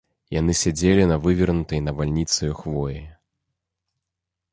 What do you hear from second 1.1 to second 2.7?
на вывернутай навальніцаю